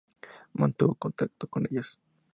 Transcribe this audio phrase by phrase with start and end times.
[0.55, 1.99] Mantuvo contacto con ellos.